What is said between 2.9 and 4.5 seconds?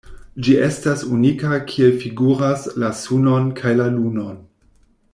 Sunon kaj la Lunon.